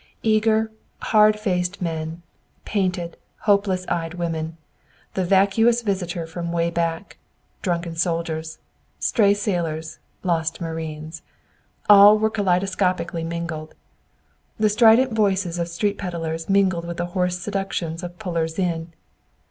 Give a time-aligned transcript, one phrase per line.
[0.23, 2.23] Eager, hard faced men;
[2.65, 4.57] painted, hopeless eyed women,
[5.13, 7.19] the vacuous visitor from "Wayback,"
[7.61, 8.57] drunken soldiers,
[8.97, 11.21] stray sailors, lost marines,
[11.87, 13.75] all were kaleidoscopically mingled.
[14.59, 18.93] The strident voices of street peddlers mingled with the hoarse seductions of pullers in.